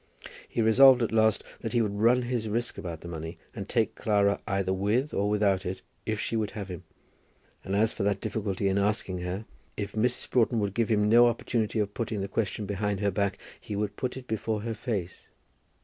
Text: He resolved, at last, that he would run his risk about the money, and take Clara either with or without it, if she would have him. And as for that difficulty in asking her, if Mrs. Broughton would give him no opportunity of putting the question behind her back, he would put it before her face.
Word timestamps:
He 0.49 0.63
resolved, 0.63 1.03
at 1.03 1.11
last, 1.11 1.43
that 1.59 1.73
he 1.73 1.81
would 1.83 1.93
run 1.93 2.23
his 2.23 2.49
risk 2.49 2.79
about 2.79 3.01
the 3.01 3.07
money, 3.07 3.37
and 3.55 3.69
take 3.69 3.93
Clara 3.93 4.41
either 4.47 4.73
with 4.73 5.13
or 5.13 5.29
without 5.29 5.63
it, 5.63 5.83
if 6.07 6.19
she 6.19 6.35
would 6.35 6.49
have 6.57 6.69
him. 6.69 6.81
And 7.63 7.75
as 7.75 7.93
for 7.93 8.01
that 8.01 8.19
difficulty 8.19 8.67
in 8.67 8.79
asking 8.79 9.19
her, 9.19 9.45
if 9.77 9.91
Mrs. 9.93 10.27
Broughton 10.31 10.59
would 10.59 10.73
give 10.73 10.89
him 10.89 11.07
no 11.07 11.27
opportunity 11.27 11.77
of 11.77 11.93
putting 11.93 12.19
the 12.21 12.27
question 12.27 12.65
behind 12.65 12.99
her 12.99 13.11
back, 13.11 13.37
he 13.59 13.75
would 13.75 13.95
put 13.95 14.17
it 14.17 14.25
before 14.25 14.61
her 14.61 14.73
face. 14.73 15.29